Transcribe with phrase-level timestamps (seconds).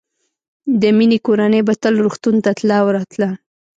[0.81, 3.29] د مينې کورنۍ به تل روغتون ته تله او راتله